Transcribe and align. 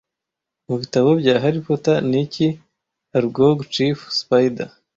Mubitabo 0.67 1.09
bya 1.21 1.35
Harry 1.43 1.61
Potter 1.65 1.97
niki 2.09 2.47
Aragog 3.15 3.57
Chief 3.73 3.97
Spider 4.19 4.67